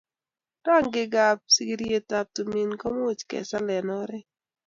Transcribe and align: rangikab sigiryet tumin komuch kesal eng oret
rangikab 0.65 1.37
sigiryet 1.53 2.07
tumin 2.33 2.71
komuch 2.81 3.21
kesal 3.29 3.67
eng 3.77 3.89
oret 4.01 4.27